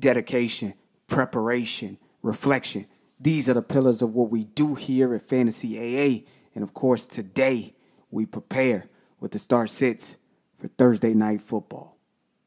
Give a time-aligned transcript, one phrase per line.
[0.00, 0.74] dedication,
[1.06, 2.86] preparation, reflection.
[3.20, 6.26] These are the pillars of what we do here at Fantasy AA.
[6.54, 7.74] And of course, today
[8.10, 8.88] we prepare
[9.20, 10.18] with the star sits
[10.58, 11.98] for Thursday night football.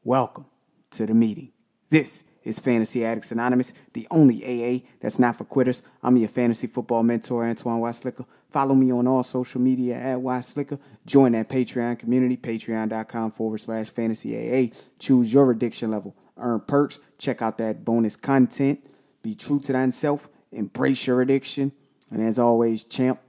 [0.02, 0.46] Welcome
[0.90, 1.52] to the meeting.
[1.88, 5.82] This is Fantasy Addicts Anonymous, the only AA that's not for quitters.
[6.02, 8.26] I'm your fantasy football mentor, Antoine Weislicker.
[8.50, 10.78] Follow me on all social media at Weislicker.
[11.06, 14.74] Join that Patreon community, patreon.com forward slash fantasy AA.
[14.98, 16.14] Choose your addiction level.
[16.36, 16.98] Earn perks.
[17.18, 18.86] Check out that bonus content.
[19.22, 20.28] Be true to thyself.
[20.52, 21.72] Embrace your addiction.
[22.10, 23.20] And as always, champ,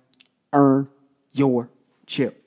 [0.54, 0.90] earn
[1.34, 1.72] your
[2.06, 2.45] chip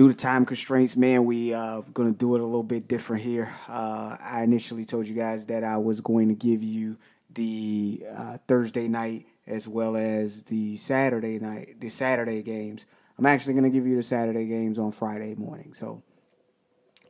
[0.00, 3.52] due to time constraints, man, we uh gonna do it a little bit different here.
[3.68, 6.96] Uh, I initially told you guys that I was going to give you
[7.28, 12.86] the uh, Thursday night as well as the Saturday night, the Saturday games.
[13.18, 15.74] I'm actually gonna give you the Saturday games on Friday morning.
[15.74, 16.02] So,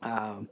[0.02, 0.48] um,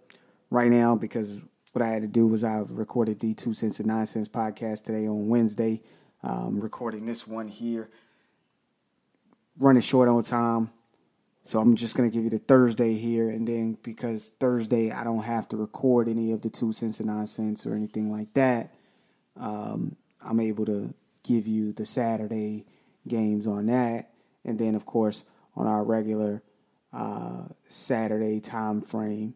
[0.48, 1.42] right now, because
[1.72, 5.08] what I had to do was I recorded the Two Cents and Nonsense podcast today
[5.08, 5.82] on Wednesday.
[6.22, 7.90] Um, recording this one here,
[9.58, 10.70] running short on time
[11.48, 15.22] so I'm just gonna give you the Thursday here, and then because Thursday I don't
[15.22, 18.74] have to record any of the two cents and nonsense or anything like that,
[19.34, 22.66] um, I'm able to give you the Saturday
[23.08, 24.10] games on that,
[24.44, 25.24] and then of course
[25.56, 26.42] on our regular
[26.92, 29.32] uh, Saturday time frame,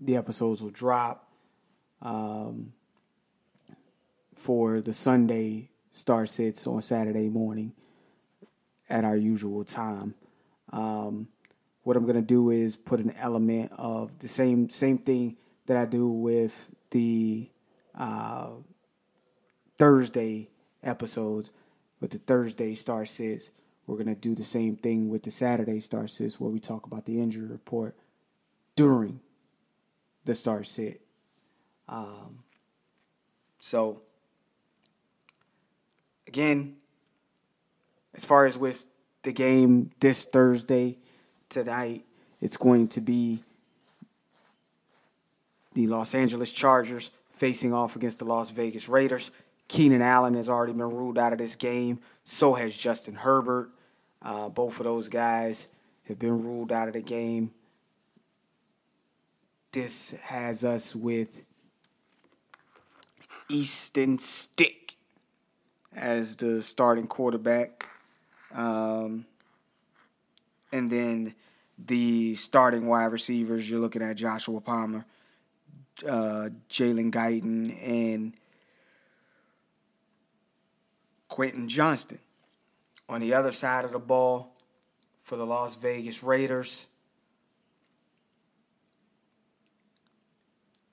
[0.00, 1.30] the episodes will drop
[2.00, 2.72] um,
[4.34, 7.74] for the Sunday star sits on Saturday morning
[8.88, 10.14] at our usual time.
[10.70, 11.28] Um,
[11.82, 15.36] what I'm gonna do is put an element of the same same thing
[15.66, 17.50] that I do with the
[17.94, 18.50] uh,
[19.76, 20.50] Thursday
[20.82, 21.50] episodes
[22.00, 23.50] with the Thursday Star Sits.
[23.86, 27.06] We're gonna do the same thing with the Saturday Star Sits where we talk about
[27.06, 27.96] the injury report
[28.76, 29.20] during
[30.24, 31.00] the Star Sit.
[31.88, 32.40] Um,
[33.60, 34.02] so
[36.26, 36.76] again,
[38.18, 38.84] as far as with
[39.22, 40.98] the game this Thursday
[41.48, 42.04] tonight,
[42.40, 43.44] it's going to be
[45.74, 49.30] the Los Angeles Chargers facing off against the Las Vegas Raiders.
[49.68, 52.00] Keenan Allen has already been ruled out of this game.
[52.24, 53.70] So has Justin Herbert.
[54.20, 55.68] Uh, both of those guys
[56.08, 57.52] have been ruled out of the game.
[59.70, 61.42] This has us with
[63.48, 64.96] Easton Stick
[65.94, 67.84] as the starting quarterback.
[68.58, 69.24] Um,
[70.72, 71.36] and then
[71.78, 75.06] the starting wide receivers, you're looking at Joshua Palmer,
[76.04, 78.34] uh, Jalen Guyton, and
[81.28, 82.18] Quentin Johnston.
[83.08, 84.56] On the other side of the ball,
[85.22, 86.88] for the Las Vegas Raiders,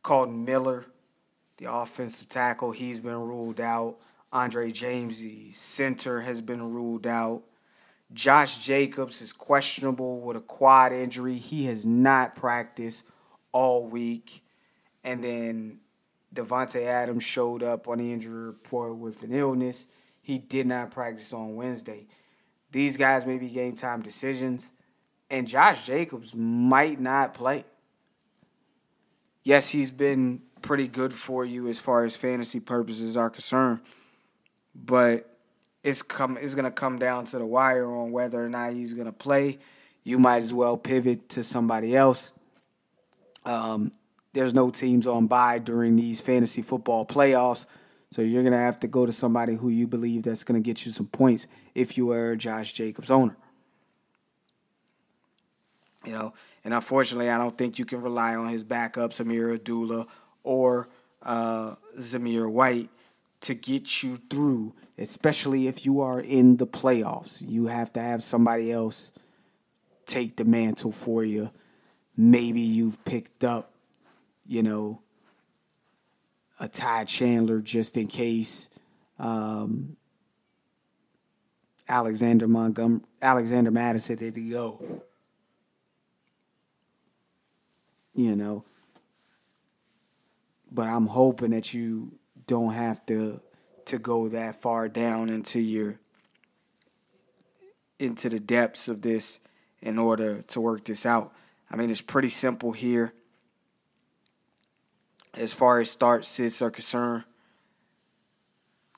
[0.03, 0.85] Kolton Miller,
[1.57, 3.97] the offensive tackle, he's been ruled out.
[4.31, 7.41] Andre James, the center, has been ruled out.
[8.13, 11.38] Josh Jacobs is questionable with a quad injury.
[11.38, 13.05] He has not practiced
[13.51, 14.43] all week.
[15.03, 15.79] And then
[16.33, 19.88] Davante Adams showed up on the injury report with an illness.
[20.21, 22.07] He did not practice on Wednesday.
[22.71, 24.72] These guys may be game time decisions,
[25.29, 27.63] and Josh Jacobs might not play.
[29.43, 33.79] Yes, he's been pretty good for you as far as fantasy purposes are concerned
[34.75, 35.34] but
[35.85, 39.13] it's come it's gonna come down to the wire on whether or not he's gonna
[39.13, 39.59] play.
[40.03, 42.34] You might as well pivot to somebody else.
[43.46, 43.91] Um,
[44.34, 47.68] there's no teams on bye during these fantasy football playoffs,
[48.09, 50.91] so you're gonna have to go to somebody who you believe that's gonna get you
[50.91, 53.38] some points if you are Josh Jacobs owner.
[56.03, 60.07] You know, and unfortunately, I don't think you can rely on his backup, Ameer Abdullah
[60.44, 60.90] or
[61.22, 62.90] uh, Zamir White
[63.41, 67.44] to get you through, especially if you are in the playoffs.
[67.45, 69.11] You have to have somebody else
[70.06, 71.51] take the mantle for you.
[72.16, 73.73] Maybe you've picked up,
[74.45, 75.01] you know,
[76.59, 78.69] a Ty Chandler just in case.
[79.19, 79.97] Um,
[81.87, 85.02] Alexander Montgomery, Alexander Mattison did he go?
[88.14, 88.66] You know,
[90.72, 92.17] but I'm hoping that you
[92.47, 93.41] don't have to
[93.85, 95.99] to go that far down into your
[97.97, 99.40] into the depths of this
[99.82, 101.34] in order to work this out.
[101.72, 103.14] I mean, it's pretty simple here.
[105.34, 107.23] As far as start sits are concerned,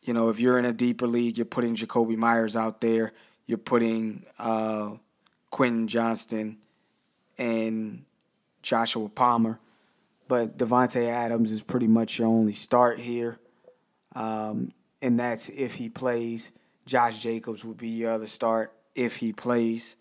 [0.03, 3.13] you know, if you're in a deeper league, you're putting Jakobi Meyers out there,
[3.45, 4.91] you're putting uh,
[5.51, 6.57] Quentin Johnston
[7.37, 8.03] and
[8.63, 9.59] Joshua Palmer
[10.27, 13.39] but Davante Adams is pretty much your only start here,
[14.17, 16.51] um, and that's if he plays.
[16.87, 19.95] Josh Jacobs would be your other start if he plays,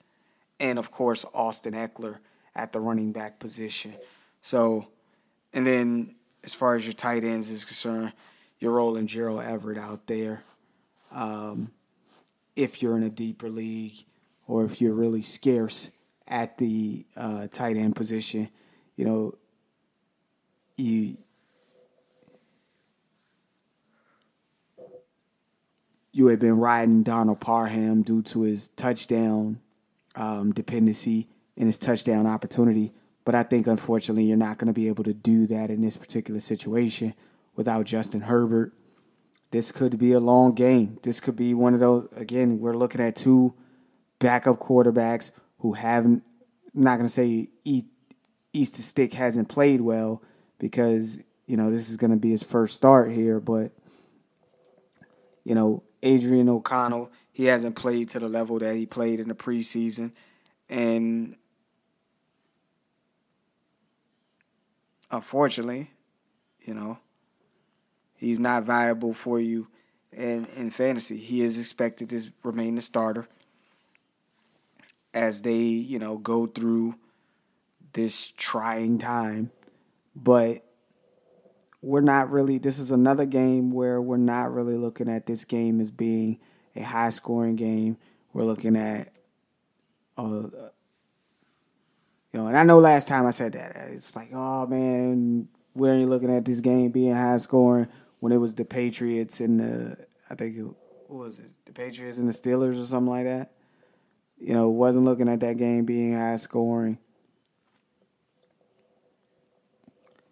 [0.58, 2.18] and of course Austin Ekeler
[2.54, 3.94] at the running back position.
[4.40, 4.88] So,
[5.52, 6.14] and then
[6.44, 8.14] as far as your tight ends is concerned,
[8.58, 10.44] you're rolling Gerald Everett out there.
[11.12, 11.72] Um,
[12.54, 14.04] if you're in a deeper league
[14.46, 15.90] or if you're really scarce
[16.26, 18.48] at the uh, tight end position,
[18.94, 19.34] you know,
[20.76, 21.18] you
[26.16, 29.60] you had been riding Donald Parham due to his touchdown
[30.14, 31.28] um, dependency
[31.58, 32.92] and his touchdown opportunity.
[33.26, 35.98] But I think unfortunately you're not going to be able to do that in this
[35.98, 37.12] particular situation
[37.54, 38.72] without Justin Herbert.
[39.50, 40.98] This could be a long game.
[41.02, 42.08] This could be one of those.
[42.16, 43.52] Again, we're looking at two
[44.18, 46.22] backup quarterbacks who haven't.
[46.74, 47.48] I'm not going to say
[48.54, 50.22] East Stick hasn't played well
[50.58, 53.72] because you know this is going to be his first start here, but
[55.44, 59.34] you know Aidan O'Connell he hasn't played to the level that he played in the
[59.34, 60.12] preseason,
[60.68, 61.36] and
[65.10, 65.90] unfortunately,
[66.60, 66.98] you know
[68.14, 69.68] he's not viable for you
[70.12, 71.18] in, in fantasy.
[71.18, 73.28] He is expected to remain the starter
[75.14, 76.94] as they, you know, go through
[77.92, 79.50] this trying time.
[80.14, 80.65] But
[81.86, 85.80] we're not really this is another game where we're not really looking at this game
[85.80, 86.36] as being
[86.74, 87.96] a high scoring game.
[88.32, 89.12] We're looking at
[90.18, 90.48] uh,
[92.32, 95.88] you know, and I know last time I said that it's like, oh man, we
[95.88, 97.86] ain't looking at this game being high scoring
[98.18, 102.18] when it was the Patriots and the I think it what was it the Patriots
[102.18, 103.52] and the Steelers or something like that.
[104.38, 106.98] You know, wasn't looking at that game being high scoring,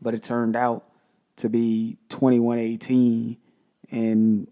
[0.02, 0.84] but it turned out
[1.36, 3.36] to be 21-18
[3.90, 4.48] and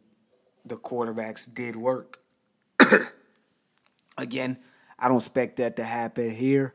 [0.64, 2.20] the quarterbacks did work.
[4.18, 4.58] Again,
[4.98, 6.74] I don't expect that to happen here.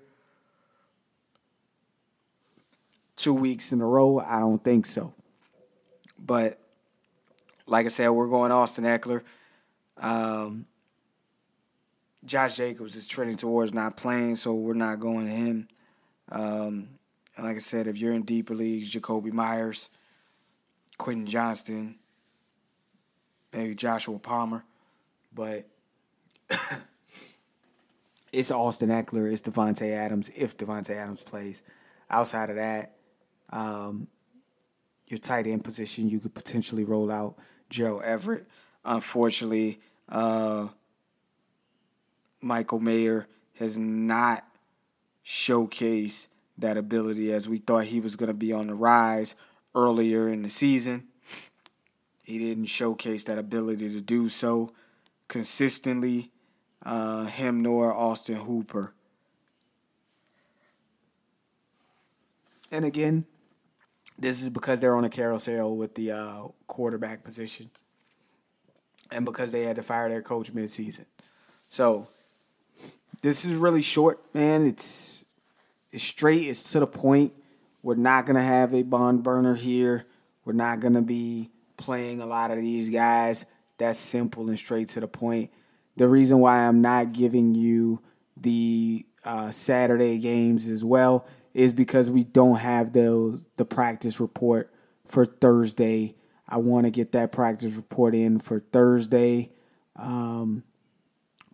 [3.15, 5.13] Two weeks in a row, I don't think so.
[6.19, 6.59] But
[7.65, 9.21] like I said, we're going Austin Ekeler.
[9.97, 10.65] Um,
[12.25, 15.67] Josh Jacobs is trending towards not playing, so we're not going to him.
[16.29, 16.89] Um,
[17.35, 19.89] and like I said, if you're in deeper leagues, Jakobi Meyers,
[20.97, 21.95] Quentin Johnston,
[23.53, 24.63] maybe Joshua Palmer,
[25.33, 25.65] but
[28.33, 31.63] it's Austin Ekeler, it's Davante Adams if Davante Adams plays.
[32.09, 32.95] Outside of that,
[33.49, 34.07] um,
[35.07, 37.37] your tight end position, you could potentially roll out
[37.69, 38.47] Joe Everett.
[38.83, 39.79] Unfortunately,
[40.09, 40.67] uh,
[42.41, 44.45] Michael Mayer has not
[45.25, 46.27] showcased
[46.57, 49.35] that ability as we thought he was going to be on the rise
[49.77, 51.03] earlier in the season.
[52.23, 54.73] He didn't showcase that ability to do so
[55.27, 56.31] consistently.
[56.85, 58.93] Uh, him nor Austin Hooper.
[62.71, 63.25] And again,
[64.17, 67.71] this is because they're on a carousel with the uh, quarterback position,
[69.11, 71.05] and because they had to fire their coach midseason.
[71.69, 72.07] So
[73.21, 74.65] this is really short, man.
[74.65, 75.25] It's
[75.91, 76.43] it's straight.
[76.47, 77.33] It's to the point.
[77.87, 80.07] We're not gonna have a bond burner here.
[80.43, 83.45] We're not gonna be playing a lot of these guys.
[83.77, 85.51] That's simple and straight to the point.
[85.95, 88.01] The reason why I'm not giving you
[88.35, 94.69] the uh, Saturday games as well is because we don't have the the practice report
[95.05, 96.17] for Thursday.
[96.45, 99.53] I want to get that practice report in for Thursday
[99.95, 100.65] um,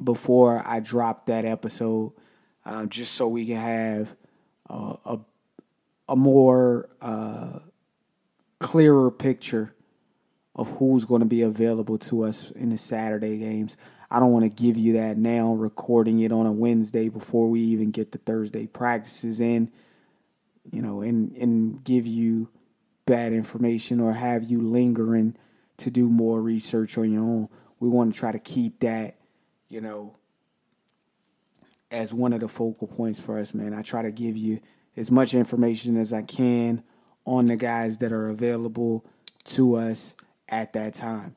[0.03, 2.13] before I drop that episode,
[2.65, 4.15] uh, just so we can have
[4.67, 5.19] uh, a
[6.07, 7.59] a more uh,
[8.59, 9.75] clearer picture
[10.55, 13.75] of who's going to be available to us in the Saturday games.
[14.11, 17.61] I don't want to give you that now, recording it on a Wednesday before we
[17.61, 19.71] even get the Thursday practices in
[20.71, 22.49] you know, and and give you
[23.05, 25.35] bad information or have you lingering
[25.77, 27.49] to do more research on your own.
[27.79, 29.17] We want to try to keep that,
[29.67, 30.15] you know,
[31.91, 33.73] as one of the focal points for us, man.
[33.73, 34.61] I try to give you
[34.95, 36.83] as much information as I can
[37.25, 39.05] on the guys that are available
[39.45, 40.15] to us
[40.49, 41.35] at that time.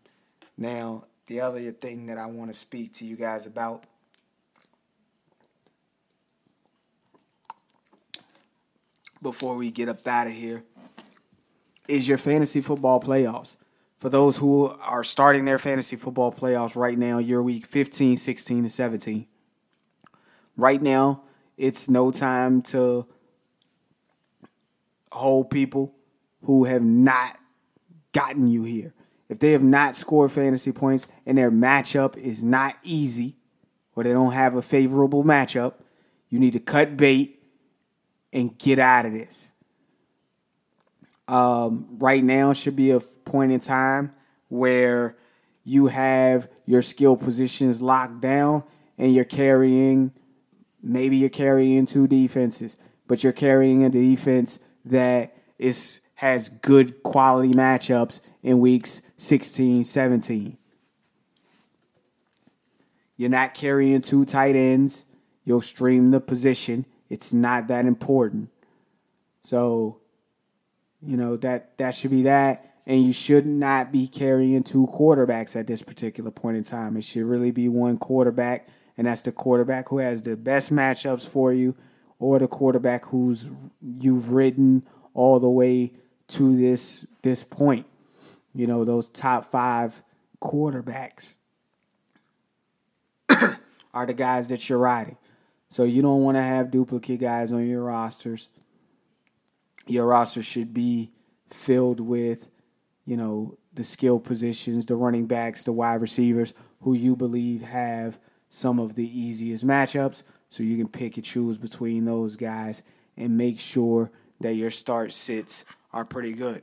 [0.58, 3.84] Now, the other thing that I want to speak to you guys about
[9.22, 10.62] before we get up out of here
[11.88, 13.56] is your fantasy football playoffs.
[13.98, 18.58] For those who are starting their fantasy football playoffs right now, you're week 15, 16,
[18.58, 19.26] and 17.
[20.56, 21.22] Right now,
[21.56, 23.06] it's no time to
[25.12, 25.94] hold people
[26.42, 27.38] who have not
[28.12, 28.94] gotten you here.
[29.28, 33.36] If they have not scored fantasy points and their matchup is not easy,
[33.94, 35.74] or they don't have a favorable matchup,
[36.28, 37.42] you need to cut bait
[38.32, 39.52] and get out of this.
[41.26, 44.12] Um, right now should be a point in time
[44.48, 45.16] where
[45.64, 48.62] you have your skill positions locked down
[48.96, 50.12] and you're carrying
[50.82, 52.76] maybe you're carrying two defenses,
[53.08, 60.56] but you're carrying a defense that is has good quality matchups in weeks 16, 17.
[63.16, 65.06] You're not carrying two tight ends.
[65.44, 66.86] You'll stream the position.
[67.08, 68.50] It's not that important.
[69.42, 70.00] So,
[71.00, 72.74] you know, that that should be that.
[72.86, 76.96] And you should not be carrying two quarterbacks at this particular point in time.
[76.96, 81.28] It should really be one quarterback, and that's the quarterback who has the best matchups
[81.28, 81.74] for you,
[82.18, 85.92] or the quarterback who's you've ridden all the way
[86.28, 87.86] to this this point.
[88.54, 90.02] You know, those top five
[90.40, 91.34] quarterbacks
[93.94, 95.16] are the guys that you're riding.
[95.68, 98.48] So you don't want to have duplicate guys on your rosters.
[99.86, 101.10] Your roster should be
[101.50, 102.48] filled with,
[103.04, 108.18] you know, the skill positions, the running backs, the wide receivers who you believe have
[108.48, 110.22] some of the easiest matchups.
[110.56, 112.82] So you can pick and choose between those guys
[113.14, 114.10] and make sure
[114.40, 116.62] that your start sits are pretty good.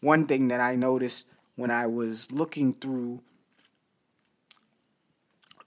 [0.00, 3.22] One thing that I noticed when I was looking through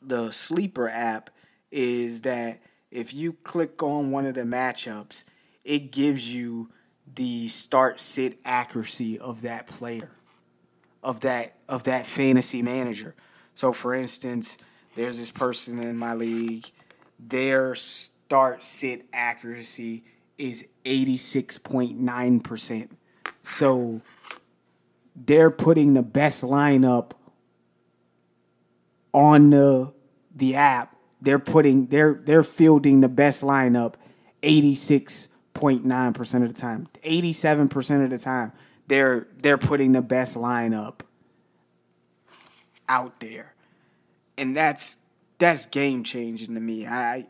[0.03, 1.31] the sleeper app
[1.71, 2.61] is that
[2.91, 5.23] if you click on one of the matchups,
[5.63, 6.69] it gives you
[7.15, 10.11] the start sit accuracy of that player,
[11.01, 13.15] of that of that fantasy manager.
[13.55, 14.59] So for instance,
[14.95, 16.69] there's this person in my league,
[17.29, 20.03] their start sit accuracy
[20.37, 22.89] is 86.9%.
[23.43, 24.01] So
[25.15, 27.11] they're putting the best lineup
[29.13, 29.93] on the
[30.35, 30.95] the app.
[31.21, 33.95] They're putting they're they're fielding the best lineup
[34.41, 36.87] 86.9% of the time.
[37.05, 38.51] 87% of the time
[38.87, 41.01] they're they're putting the best lineup
[42.87, 43.53] out there.
[44.37, 44.97] And that's
[45.37, 46.87] that's game changing to me.
[46.87, 47.27] I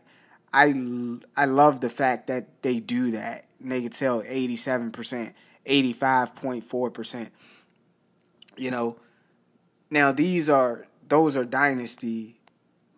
[0.54, 3.46] I I love the fact that they do that.
[3.60, 5.34] And they could tell 87%,
[5.66, 7.30] 85.4%.
[8.58, 8.98] You know,
[9.90, 12.40] now these are those are dynasty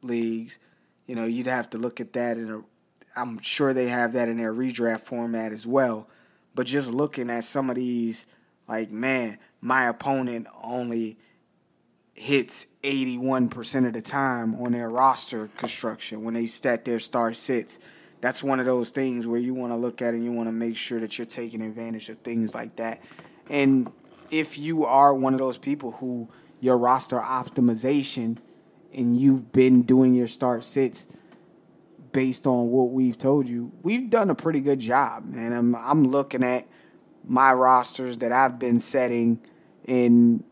[0.01, 0.59] leagues.
[1.05, 2.61] You know, you'd have to look at that in a
[3.15, 6.09] I'm sure they have that in their redraft format as well.
[6.53, 8.25] But just looking at some of these,
[8.67, 11.17] like, man, my opponent only
[12.15, 17.77] hits 81% of the time on their roster construction when they stat their star sits.
[18.21, 20.53] That's one of those things where you want to look at and you want to
[20.53, 23.01] make sure that you're taking advantage of things like that.
[23.49, 23.91] And
[24.31, 26.29] if you are one of those people who
[26.59, 28.37] your roster optimization
[28.93, 31.07] and you've been doing your start sits
[32.13, 35.51] based on what we've told you, we've done a pretty good job, man.
[35.51, 36.67] I'm I'm looking at
[37.27, 39.41] my rosters that I've been setting
[39.85, 40.43] in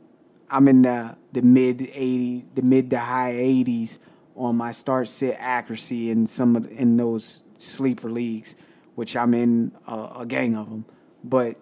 [0.49, 3.99] I'm in the the mid 80, the mid to high 80s
[4.35, 8.55] on my start sit accuracy in some of, in those sleeper leagues,
[8.95, 10.85] which I'm in a, a gang of them.
[11.23, 11.57] But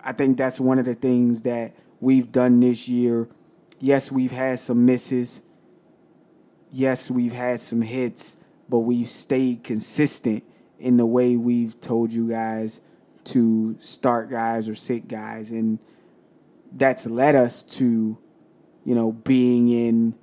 [0.00, 3.28] I think that's one of the things that we've done this year.
[3.78, 5.42] Yes, we've had some misses.
[6.70, 8.36] Yes, we've had some hits,
[8.68, 10.44] but we've stayed consistent
[10.78, 12.80] in the way we've told you guys
[13.24, 15.78] to start guys or sit guys and
[16.72, 18.18] that's led us to,
[18.84, 20.14] you know, being in.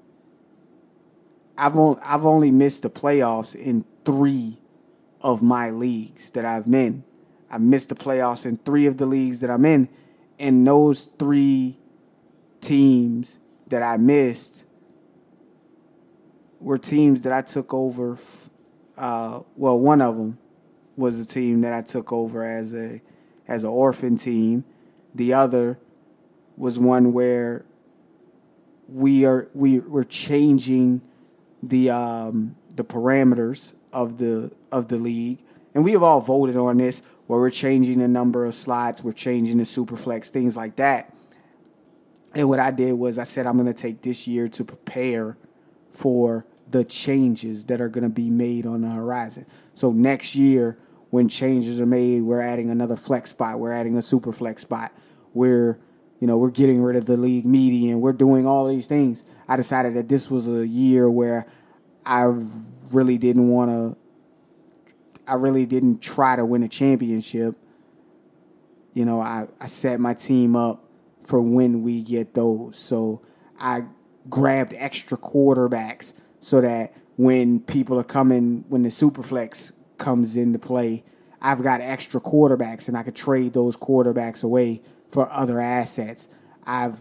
[1.58, 4.60] I've only I've only missed the playoffs in three
[5.22, 7.04] of my leagues that I've been.
[7.50, 9.90] I've missed the playoffs in three of the leagues that I'm in,
[10.38, 11.78] and those three
[12.62, 14.66] teams that I missed
[16.60, 18.18] were teams that I took over.
[18.98, 20.38] Uh, well, one of them
[20.96, 23.02] was a team that I took over as a
[23.48, 24.66] as an orphan team.
[25.14, 25.80] The other
[26.58, 27.66] was one where
[28.88, 31.02] we are we we're changing
[31.62, 35.40] the um, the parameters of the of the league,
[35.74, 37.02] and we have all voted on this.
[37.28, 41.12] Where we're changing the number of slots, we're changing the superflex, things like that.
[42.36, 45.36] And what I did was I said I'm going to take this year to prepare
[45.90, 49.48] for the changes that are going to be made on the horizon.
[49.74, 50.78] So next year,
[51.10, 54.92] when changes are made, we're adding another flex spot, we're adding a super flex spot,
[55.34, 55.80] we're
[56.20, 58.02] you know, we're getting rid of the league median.
[58.02, 59.24] We're doing all these things.
[59.48, 61.46] I decided that this was a year where
[62.06, 62.24] I
[62.94, 63.98] really didn't want to.
[65.28, 67.56] I really didn't try to win a championship.
[68.94, 70.86] you know, I, I set my team up
[71.24, 72.78] for when we get those.
[72.78, 73.22] So
[73.60, 73.86] I
[74.30, 81.04] grabbed extra quarterbacks so that when people are coming, when the superflex comes into play,
[81.42, 84.82] I've got extra quarterbacks and I could trade those quarterbacks away
[85.12, 86.30] for other assets.
[86.66, 87.00] I've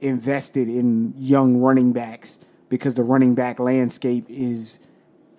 [0.00, 4.78] invested in young running backs because the running back landscape is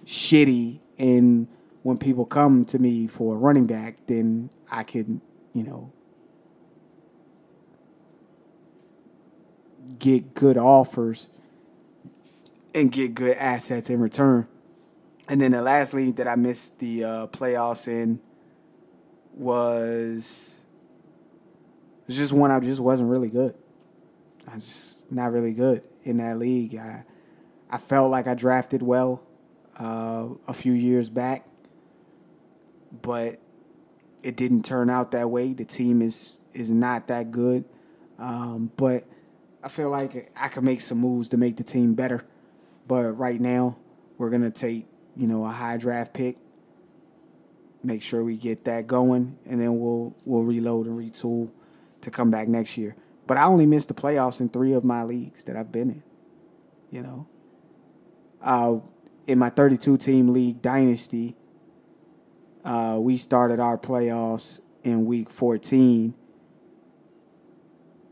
[0.05, 1.47] shitty and
[1.83, 5.21] when people come to me for a running back, then I can,
[5.53, 5.91] you know,
[9.99, 11.27] get good offers
[12.73, 14.47] and get good assets in return.
[15.27, 18.19] And then the last league that I missed the uh, playoffs in
[19.33, 20.59] was
[22.07, 23.55] was just one I just wasn't really good.
[24.47, 26.75] I just not really good in that league.
[26.75, 27.05] I
[27.69, 29.23] I felt like I drafted well
[29.79, 31.47] uh, a few years back,
[33.01, 33.39] but
[34.21, 35.53] it didn't turn out that way.
[35.53, 37.65] The team is is not that good,
[38.19, 39.05] um, but
[39.63, 42.25] I feel like I could make some moves to make the team better.
[42.87, 43.77] But right now,
[44.17, 46.37] we're gonna take you know a high draft pick,
[47.83, 51.51] make sure we get that going, and then we'll we'll reload and retool
[52.03, 52.95] to come back next year.
[53.25, 56.03] But I only missed the playoffs in three of my leagues that I've been in.
[56.89, 57.27] You know,
[58.41, 58.77] uh,
[59.25, 61.35] in my 32 team league dynasty,
[62.63, 66.13] uh, we started our playoffs in week 14.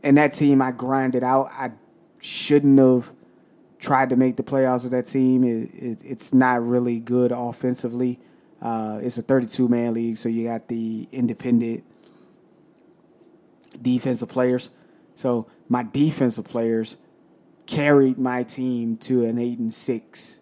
[0.02, 1.50] And that team I grinded out.
[1.52, 1.72] I
[2.20, 3.12] shouldn't have
[3.78, 5.44] tried to make the playoffs with that team.
[5.44, 8.18] It, it, it's not really good offensively.
[8.60, 11.84] Uh, it's a 32 man league, so you got the independent
[13.82, 14.70] defensive players.
[15.14, 16.96] So my defensive players
[17.66, 20.40] carried my team to an eight and six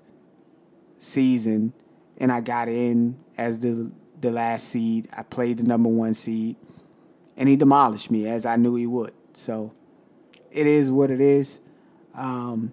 [0.99, 1.73] season,
[2.19, 5.09] and I got in as the the last seed.
[5.17, 6.57] I played the number one seed,
[7.37, 9.13] and he demolished me as I knew he would.
[9.33, 9.73] So
[10.51, 11.61] it is what it is.
[12.15, 12.73] Um,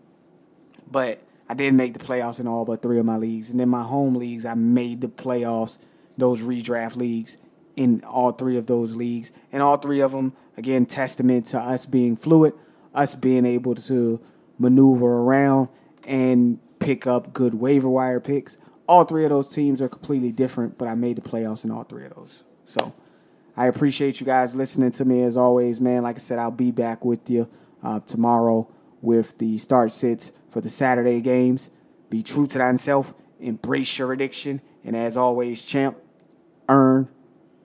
[0.90, 3.70] but I did make the playoffs in all but three of my leagues, and in
[3.70, 5.80] my home leagues, I made the playoffs.
[6.18, 7.38] Those redraft leagues
[7.78, 11.86] in all three of those leagues, and all three of them again testament to us
[11.86, 12.54] being fluid,
[12.94, 14.20] us being able to
[14.58, 15.70] maneuver around
[16.04, 18.58] and pick up good waiver wire picks.
[18.88, 21.84] All three of those teams are completely different, but I made the playoffs in all
[21.84, 22.44] three of those.
[22.64, 22.94] So
[23.56, 26.04] I appreciate you guys listening to me as always, man.
[26.04, 27.50] Like I said, I'll be back with you
[27.84, 28.70] uh, tomorrow
[29.02, 31.70] with the start sits for the Saturday games.
[32.10, 35.98] Be true to thyself, embrace your addiction, and as always, champ,
[36.70, 37.10] earn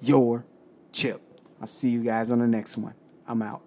[0.02, 0.44] your
[0.92, 1.22] chip.
[1.60, 2.94] I'll see you guys on the next one.
[3.26, 3.62] I'm out.